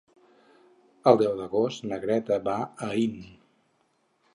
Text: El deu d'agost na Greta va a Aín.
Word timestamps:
El 1.11 1.21
deu 1.23 1.37
d'agost 1.41 1.87
na 1.93 2.03
Greta 2.07 2.41
va 2.51 2.59
a 2.65 2.93
Aín. 2.97 3.25